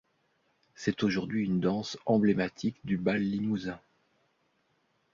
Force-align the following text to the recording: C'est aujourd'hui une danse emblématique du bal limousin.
C'est 0.73 1.03
aujourd'hui 1.03 1.45
une 1.45 1.59
danse 1.59 1.99
emblématique 2.07 2.79
du 2.83 2.97
bal 2.97 3.21
limousin. 3.21 3.79